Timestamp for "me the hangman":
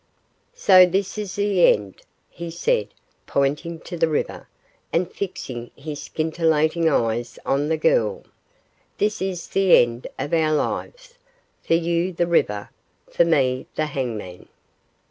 13.25-14.47